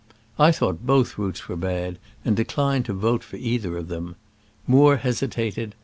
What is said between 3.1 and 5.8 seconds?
for either of them. Moore hesitated.